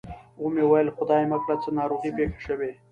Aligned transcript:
و 0.41 0.45
مې 0.53 0.63
ویل 0.67 0.89
خدای 0.97 1.23
مه 1.31 1.37
کړه 1.43 1.55
څه 1.63 1.69
ناروغي 1.79 2.09
پېښه 2.17 2.39
شوې. 2.47 2.71